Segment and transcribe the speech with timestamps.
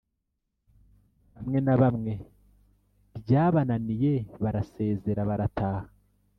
[1.33, 2.13] Bamwe nabamwe
[3.21, 5.85] byabananiye barasezera barataha